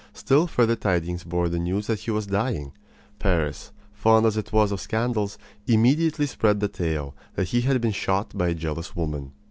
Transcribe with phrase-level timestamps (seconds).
[0.13, 2.73] Still further tidings bore the news that he was dying.
[3.19, 7.91] Paris, fond as it was of scandals, immediately spread the tale that he had been
[7.91, 9.33] shot by a jealous woman.